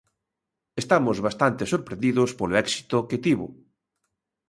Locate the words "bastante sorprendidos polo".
1.27-2.55